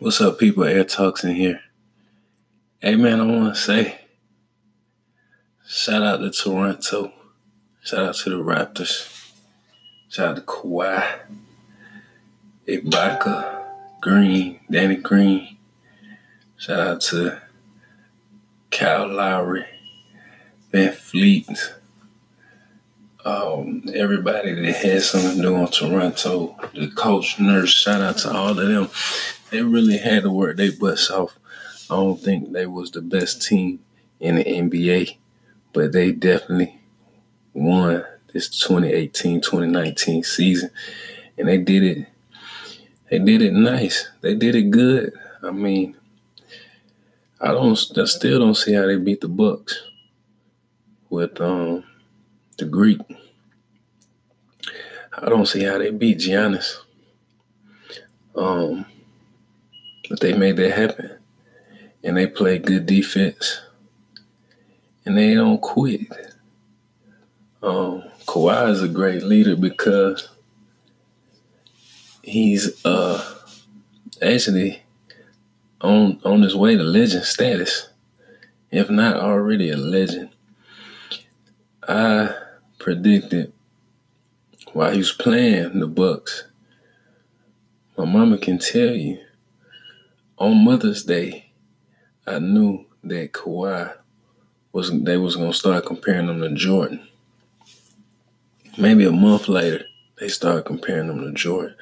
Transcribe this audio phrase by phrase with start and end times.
[0.00, 0.64] What's up, people?
[0.64, 1.60] Air Talks in here.
[2.78, 4.00] Hey, man, I want to say
[5.68, 7.12] shout out to Toronto.
[7.82, 9.34] Shout out to the Raptors.
[10.08, 11.06] Shout out to Kawhi,
[12.66, 13.62] Ibaka,
[14.00, 15.58] Green, Danny Green.
[16.56, 17.38] Shout out to
[18.70, 19.66] Kyle Lowry,
[20.72, 21.74] VanVleet.
[23.22, 28.32] Um, everybody that had something to do on Toronto, the coach, nurse, shout out to
[28.32, 28.88] all of them.
[29.50, 31.38] They really had to work their butts off.
[31.90, 33.80] I don't think they was the best team
[34.20, 35.16] in the NBA,
[35.72, 36.80] but they definitely
[37.52, 40.70] won this 2018-2019 season.
[41.36, 42.06] And they did it
[43.10, 44.08] they did it nice.
[44.20, 45.12] They did it good.
[45.42, 45.96] I mean,
[47.40, 49.82] I don't I still don't see how they beat the Bucks
[51.08, 51.82] with um
[52.56, 53.00] the Greek.
[55.12, 56.76] I don't see how they beat Giannis.
[58.36, 58.86] Um,
[60.10, 61.16] but they made that happen.
[62.02, 63.60] And they play good defense.
[65.06, 66.00] And they don't quit.
[67.62, 70.28] Um, Kawhi is a great leader because
[72.22, 73.22] he's uh
[74.20, 74.82] actually
[75.80, 77.88] on on his way to legend status,
[78.70, 80.30] if not already a legend.
[81.86, 82.34] I
[82.78, 83.52] predicted
[84.72, 86.44] while he was playing the Bucks.
[87.96, 89.18] My mama can tell you
[90.40, 91.52] on Mother's Day,
[92.26, 93.94] I knew that Kawhi
[94.72, 97.06] was they was gonna start comparing him to Jordan.
[98.78, 99.84] Maybe a month later,
[100.18, 101.76] they started comparing him to Jordan.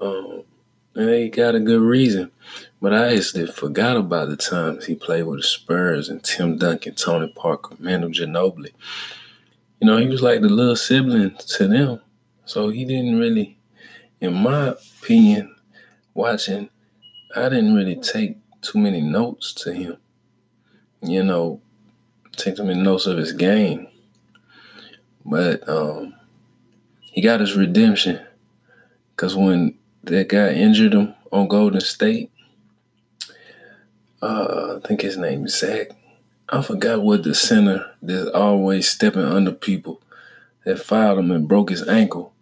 [0.00, 0.42] Um,
[0.96, 2.32] and they got a good reason.
[2.80, 6.94] But I actually forgot about the times he played with the Spurs and Tim Duncan,
[6.94, 8.72] Tony Parker, Manu Ginobili.
[9.80, 12.00] You know, he was like the little sibling to them.
[12.46, 13.58] So he didn't really,
[14.20, 15.54] in my opinion,
[16.14, 16.69] watching,
[17.34, 19.96] I didn't really take too many notes to him.
[21.02, 21.60] You know,
[22.36, 23.86] take too many notes of his game.
[25.24, 26.14] But um,
[27.00, 28.20] he got his redemption.
[29.14, 32.30] Because when that guy injured him on Golden State,
[34.22, 35.90] uh, I think his name is Zach.
[36.48, 40.02] I forgot what the center that's always stepping under people
[40.64, 42.32] that fouled him and broke his ankle.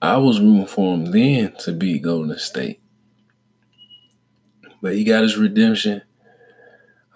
[0.00, 2.80] I was rooting for him then to beat Golden State.
[4.82, 6.02] But he got his redemption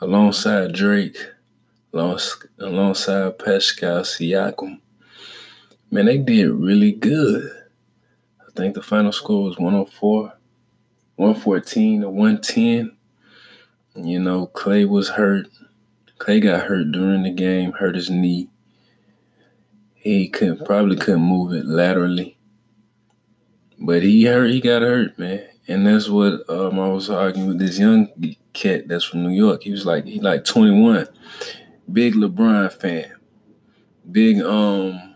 [0.01, 1.17] alongside Drake,
[1.93, 4.81] alongside Pascal Siakam.
[5.91, 7.51] Man, they did really good.
[8.41, 10.33] I think the final score was 104,
[11.17, 12.97] 114 to 110.
[13.97, 15.49] You know, Klay was hurt.
[16.19, 18.49] Klay got hurt during the game, hurt his knee.
[19.95, 22.39] He couldn't probably couldn't move it laterally.
[23.79, 25.47] But he hurt, he got hurt, man.
[25.71, 28.09] And that's what um, I was arguing with this young
[28.53, 29.63] cat that's from New York.
[29.63, 31.07] He was like, he like 21.
[31.93, 33.13] Big LeBron fan.
[34.11, 35.15] Big um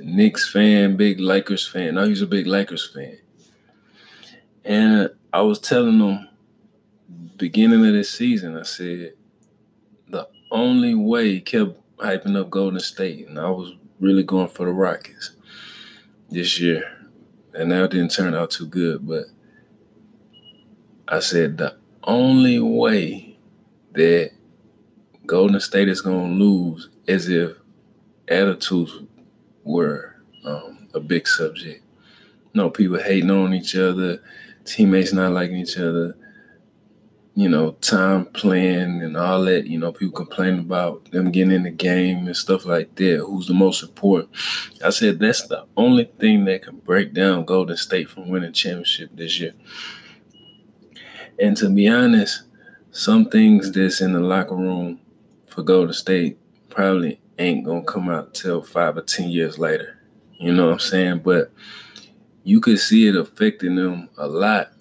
[0.00, 1.96] Knicks fan, big Lakers fan.
[1.96, 3.18] No, he's a big Lakers fan.
[4.64, 6.28] And I was telling him
[7.36, 9.14] beginning of this season, I said,
[10.08, 14.66] the only way he kept hyping up Golden State, and I was really going for
[14.66, 15.32] the Rockets
[16.30, 17.01] this year.
[17.54, 19.24] And that didn't turn out too good, but
[21.06, 23.38] I said the only way
[23.92, 24.30] that
[25.26, 27.56] Golden State is going to lose is if
[28.28, 28.98] attitudes
[29.64, 31.82] were um, a big subject.
[32.52, 34.20] You know, people hating on each other,
[34.64, 36.16] teammates not liking each other,
[37.34, 39.66] you know, time playing and all that.
[39.66, 43.24] You know, people complain about them getting in the game and stuff like that.
[43.26, 44.30] Who's the most important?
[44.84, 49.10] I said that's the only thing that can break down Golden State from winning championship
[49.14, 49.54] this year.
[51.38, 52.42] And to be honest,
[52.90, 55.00] some things that's in the locker room
[55.46, 56.38] for Golden State
[56.68, 59.98] probably ain't gonna come out till five or ten years later.
[60.38, 61.18] You know what I'm saying?
[61.20, 61.50] But
[62.44, 64.72] you could see it affecting them a lot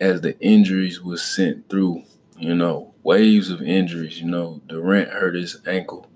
[0.00, 2.04] as the injuries was sent through,
[2.38, 4.20] you know, waves of injuries.
[4.20, 6.06] You know, Durant hurt his ankle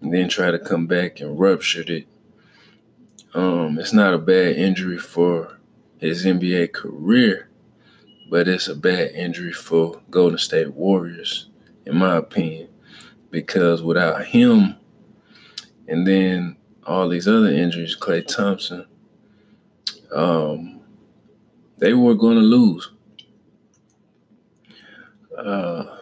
[0.00, 2.06] and then tried to come back and ruptured it.
[3.34, 5.58] Um, it's not a bad injury for
[5.98, 7.48] his NBA career,
[8.30, 11.48] but it's a bad injury for Golden State Warriors,
[11.84, 12.68] in my opinion,
[13.30, 14.76] because without him
[15.88, 18.86] and then all these other injuries, Klay Thompson,
[20.12, 20.80] um,
[21.78, 22.90] they were going to lose.
[25.36, 25.98] Uh,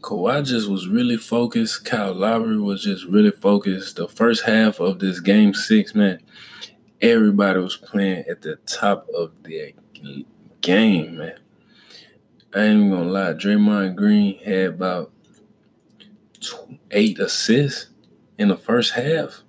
[0.00, 1.84] Kawhi just was really focused.
[1.84, 3.96] Kyle Lowry was just really focused.
[3.96, 6.20] The first half of this game six, man,
[7.00, 9.72] everybody was playing at the top of their
[10.60, 11.38] game, man.
[12.54, 13.32] I ain't even gonna lie.
[13.32, 15.12] Draymond Green had about
[16.90, 17.90] eight assists
[18.38, 19.42] in the first half.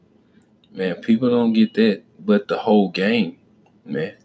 [0.72, 3.38] Man, people don't get that, but the whole game,
[3.86, 4.16] man.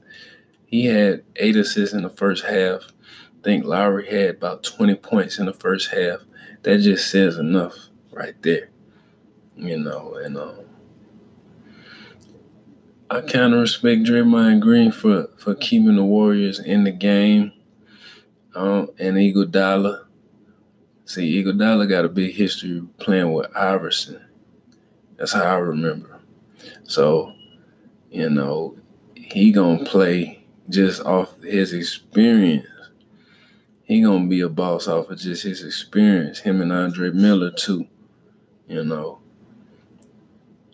[0.66, 2.82] He had eight assists in the first half.
[3.46, 6.18] I think Lowry had about 20 points in the first half.
[6.64, 7.76] That just says enough
[8.10, 8.70] right there.
[9.56, 10.64] You know, and um,
[13.08, 17.52] I kind of respect Draymond Green for, for keeping the Warriors in the game.
[18.56, 20.06] Um, and Iguodala.
[21.04, 24.26] See, Iguodala got a big history playing with Iverson.
[25.18, 26.18] That's how I remember.
[26.82, 27.32] So,
[28.10, 28.76] you know,
[29.14, 32.66] he gonna play just off his experience.
[33.86, 36.40] He gonna be a boss off of just his experience.
[36.40, 37.86] Him and Andre Miller too.
[38.66, 39.20] You know,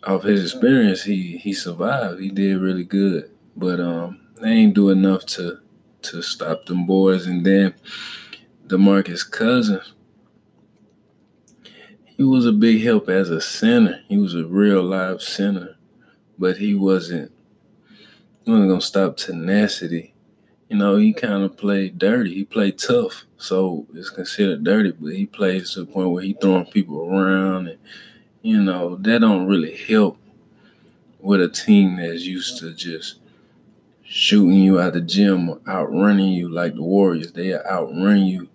[0.02, 2.20] off his experience, he he survived.
[2.20, 5.58] He did really good, but um, they ain't do enough to
[6.02, 7.26] to stop them boys.
[7.26, 7.74] And then
[8.66, 9.92] DeMarcus Cousins,
[12.16, 14.00] he was a big help as a center.
[14.08, 15.76] He was a real live center,
[16.38, 17.30] but he wasn't.
[18.46, 20.11] He wasn't gonna stop tenacity.
[20.72, 22.32] You know, he kind of played dirty.
[22.32, 24.92] He played tough, so it's considered dirty.
[24.92, 27.78] But he plays to the point where he throwing people around and
[28.40, 30.16] you know, that don't really help
[31.20, 33.16] with a team that's used to just
[34.02, 37.32] shooting you out the gym, or outrunning you like the Warriors.
[37.32, 38.48] They outrun you,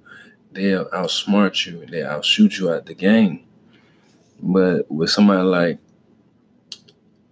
[0.54, 3.44] they'll outsmart you, they outshoot you out the game.
[4.42, 5.78] But with somebody like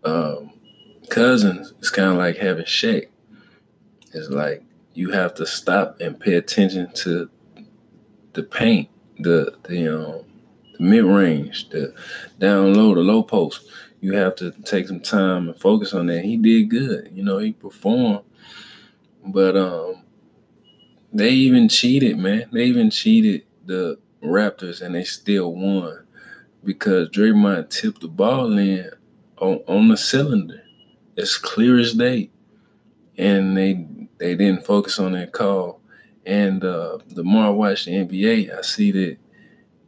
[0.04, 0.52] um,
[1.10, 3.08] Cousins, it's kind of like having Shaq.
[4.14, 4.62] It's like
[4.96, 7.30] you have to stop and pay attention to
[8.34, 8.90] the paint,
[9.20, 10.26] the the um,
[10.78, 11.94] the mid range, the
[12.40, 13.68] down low, the low post.
[14.02, 16.26] You have to take some time and focus on that.
[16.26, 17.12] He did good.
[17.14, 18.22] You know, he performed.
[19.26, 20.04] But um
[21.14, 22.50] they even cheated, man.
[22.52, 26.06] They even cheated the Raptors and they still won
[26.64, 28.90] because Draymond tipped the ball in
[29.38, 30.64] on, on the cylinder.
[31.16, 32.32] It's clear as day.
[33.18, 33.88] And they
[34.18, 35.82] they didn't focus on that call.
[36.26, 39.18] And uh, the more I watch the NBA, I see that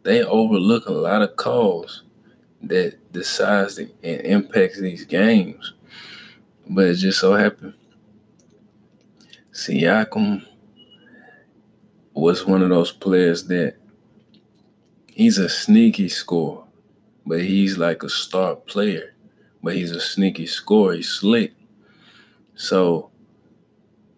[0.03, 2.03] they overlook a lot of calls
[2.61, 5.73] that decides and impacts these games.
[6.69, 7.73] But it just so happened
[9.57, 10.45] Siakam
[12.13, 13.75] was one of those players that
[15.07, 16.63] he's a sneaky scorer,
[17.25, 19.15] but he's like a star player.
[19.63, 20.93] But he's a sneaky scorer.
[20.93, 21.55] He's slick.
[22.53, 23.09] So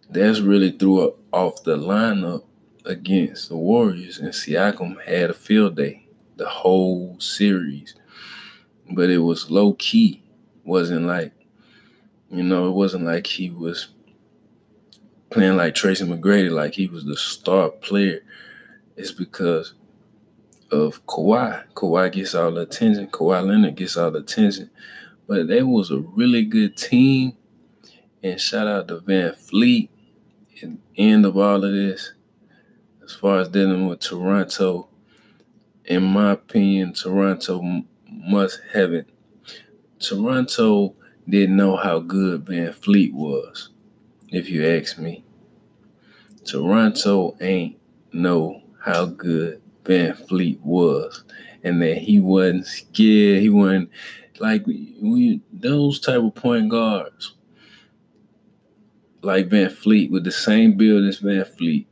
[0.09, 2.43] that's really threw off the lineup
[2.85, 6.07] against the Warriors, and Siakam had a field day
[6.37, 7.95] the whole series.
[8.91, 10.23] But it was low key.
[10.63, 11.33] Wasn't like,
[12.31, 13.89] you know, it wasn't like he was
[15.29, 18.21] playing like Tracy McGrady, like he was the star player.
[18.97, 19.73] It's because
[20.71, 21.63] of Kawhi.
[21.73, 23.07] Kawhi gets all the attention.
[23.07, 24.69] Kawhi Leonard gets all the attention.
[25.27, 27.33] But they was a really good team.
[28.23, 29.98] And shout out to VanVleet at the
[30.97, 32.13] end of all of this
[33.03, 34.87] as far as dealing with Toronto,
[35.85, 39.09] in my opinion, Toronto must have it.
[39.99, 40.95] Toronto
[41.27, 43.69] didn't know how good VanVleet was,
[44.29, 45.23] if you ask me.
[46.45, 47.77] Toronto ain't
[48.13, 51.23] know how good VanVleet was,
[51.63, 53.41] and that he wasn't scared.
[53.41, 53.89] He wasn't
[54.39, 57.35] like we those type of point guards,
[59.21, 61.85] like VanVleet with the same build as VanVleet,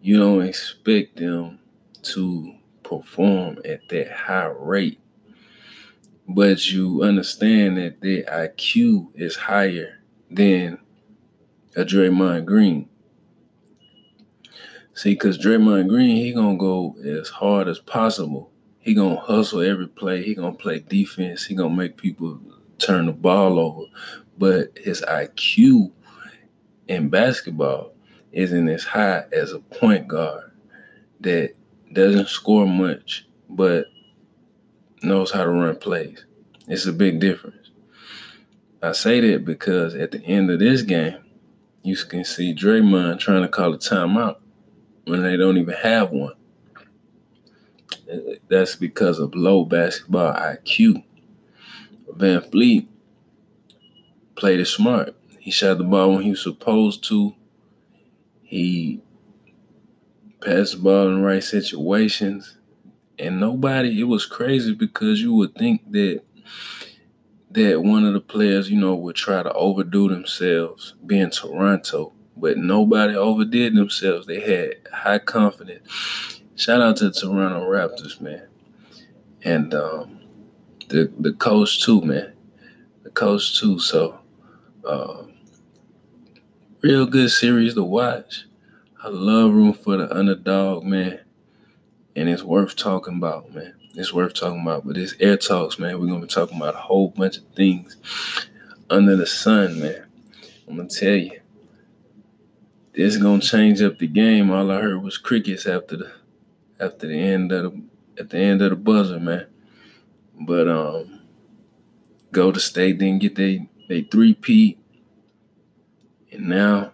[0.00, 1.58] you don't expect them
[2.02, 4.98] to perform at that high rate.
[6.28, 10.78] But you understand that their IQ is higher than
[11.76, 12.88] a Draymond Green.
[14.94, 18.50] See, because Draymond Green, he gonna go as hard as possible.
[18.80, 20.22] He gonna hustle every play.
[20.22, 21.44] He gonna play defense.
[21.44, 22.40] He gonna make people
[22.78, 23.84] turn the ball over.
[24.38, 25.92] But his IQ
[26.88, 27.92] in basketball
[28.32, 30.50] isn't as high as a point guard
[31.20, 31.54] that
[31.92, 33.86] doesn't score much but
[35.02, 36.24] knows how to run plays.
[36.66, 37.70] It's a big difference.
[38.82, 41.18] I say that because at the end of this game,
[41.82, 44.36] you can see Draymond trying to call a timeout
[45.04, 46.34] when they don't even have one.
[48.48, 51.02] That's because of low basketball IQ.
[52.10, 52.86] VanVleet
[54.34, 55.14] played it smart.
[55.42, 57.34] He shot the ball when he was supposed to.
[58.42, 59.00] He
[60.40, 62.58] passed the ball in the right situations.
[63.18, 66.22] And nobody, it was crazy because you would think that
[67.50, 72.12] that one of the players, you know, would try to overdo themselves being Toronto.
[72.36, 74.26] but nobody overdid themselves.
[74.26, 76.40] They had high confidence.
[76.56, 78.48] Shout out to the Toronto Raptors, man.
[79.44, 80.20] And um,
[80.88, 82.32] the the coach too, man.
[83.02, 83.78] The coach too.
[83.80, 84.20] So
[84.86, 85.24] uh,
[86.82, 88.44] real good series to watch.
[89.02, 91.20] I love room for the underdog, man.
[92.16, 93.74] And it's worth talking about, man.
[93.94, 94.84] It's worth talking about.
[94.84, 96.00] But it's air talks, man.
[96.00, 97.96] We're gonna be talking about a whole bunch of things
[98.90, 100.06] under the sun, man.
[100.68, 101.40] I'm gonna tell you.
[102.94, 104.50] This gonna change up the game.
[104.50, 106.12] All I heard was crickets after the
[106.80, 107.82] after the end of the
[108.18, 109.46] at the end of the buzzer, man.
[110.38, 111.20] But um
[112.32, 114.78] Golden State didn't get they they three-peat.
[116.32, 116.92] And now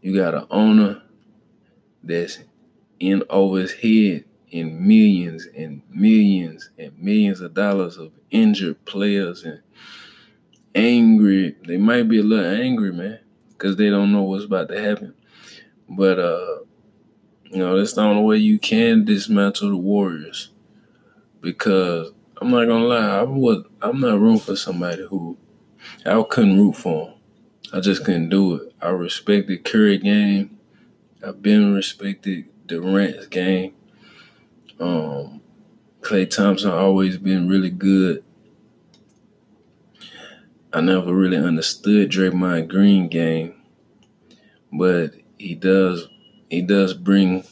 [0.00, 1.02] you got an owner
[2.02, 2.38] that's
[3.00, 9.42] in over his head in millions and millions and millions of dollars of injured players
[9.44, 9.60] and
[10.74, 11.56] angry.
[11.66, 15.14] They might be a little angry, man, because they don't know what's about to happen.
[15.88, 16.58] But uh,
[17.50, 20.50] you know, that's the only way you can dismantle the Warriors.
[21.40, 25.36] Because I'm not gonna lie, I would I'm not rooting for somebody who
[26.06, 27.14] I couldn't root for.
[27.72, 28.74] I just couldn't do it.
[28.82, 30.58] I respected Curry game.
[31.26, 33.74] I've been respected Durant's game.
[34.78, 35.40] Um,
[36.02, 38.24] Klay Thompson always been really good.
[40.72, 43.54] I never really understood Draymond Green game,
[44.72, 46.08] but he does
[46.50, 47.44] he does bring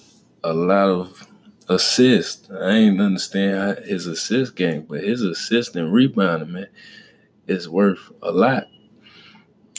[0.42, 1.26] a lot of
[1.68, 2.50] assists.
[2.50, 6.68] I ain't understand his assist game, but his assist and rebounding, man,
[7.46, 8.66] is worth a lot.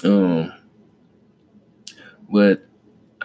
[0.04, 0.54] Um,
[2.30, 2.66] but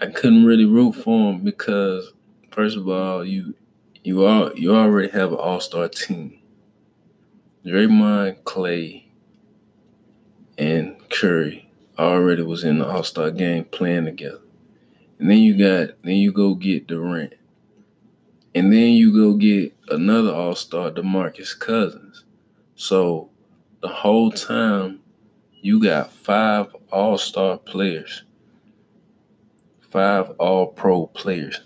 [0.01, 2.13] I couldn't really root for him because,
[2.51, 3.55] first of all, you
[4.05, 6.39] you all you already have an all star team.
[7.65, 9.05] Draymond, Klay,
[10.59, 11.69] and Curry
[11.99, 14.41] already was in the all star game playing together.
[15.19, 17.35] And then you got then you go get Durant.
[18.55, 22.25] And then you go get another all star, DeMarcus Cousins.
[22.75, 23.31] So
[23.83, 25.01] the whole time
[25.67, 28.23] you got five all star players,
[29.81, 31.61] five all pro players.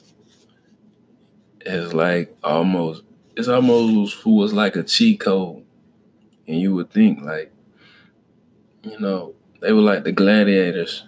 [1.66, 3.02] It's like almost,
[3.36, 5.66] it's almost who was like a cheat code.
[6.48, 7.52] And you would think, like,
[8.84, 11.04] you know, they were like the gladiators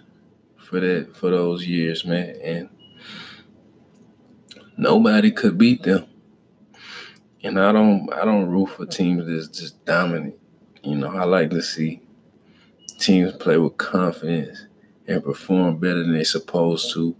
[0.55, 2.35] for that for those years, man.
[2.43, 2.69] And
[4.77, 6.05] nobody could beat them.
[7.41, 10.35] And I don't I don't root for teams that's just dominant.
[10.83, 12.02] You know, I like to see
[12.93, 14.67] teams play with confidence
[15.07, 17.15] and perform better than they're supposed to,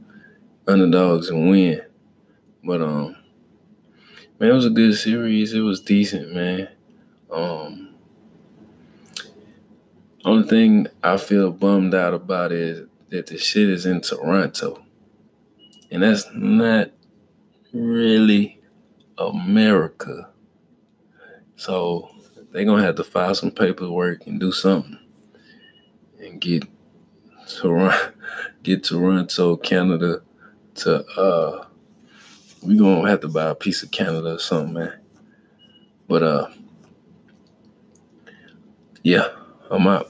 [0.68, 1.82] underdogs and win.
[2.64, 3.16] But um
[4.40, 5.54] man, it was a good series.
[5.54, 6.70] It was decent, man.
[7.32, 7.90] Um
[10.26, 14.82] only thing I feel bummed out about is that the shit is in Toronto.
[15.92, 16.92] And that's not
[17.74, 18.62] really
[19.18, 20.30] America.
[21.58, 22.10] So
[22.52, 24.98] they're gonna have to file some paperwork and do something
[26.34, 26.64] and get
[27.48, 28.14] Toronto
[28.64, 30.22] get Toronto, Canada
[30.76, 31.66] to uh
[32.62, 35.00] we gonna have to buy a piece of Canada or something, man.
[36.08, 36.48] But uh
[39.04, 39.30] yeah,
[39.70, 40.10] I'm out.